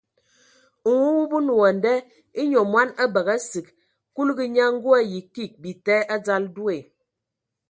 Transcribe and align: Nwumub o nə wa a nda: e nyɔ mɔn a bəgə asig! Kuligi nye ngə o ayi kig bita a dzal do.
Nwumub 0.83 1.31
o 1.37 1.39
nə 1.45 1.53
wa 1.61 1.69
a 1.73 1.75
nda: 1.77 1.93
e 2.39 2.41
nyɔ 2.49 2.61
mɔn 2.71 2.87
a 3.01 3.03
bəgə 3.13 3.33
asig! 3.39 3.67
Kuligi 4.13 4.45
nye 4.53 4.63
ngə 4.75 4.87
o 4.91 4.93
ayi 5.01 5.19
kig 5.33 5.51
bita 5.63 5.95
a 6.13 6.15
dzal 6.25 6.43
do. 6.55 6.65